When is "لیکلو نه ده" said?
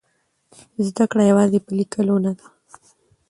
1.79-2.45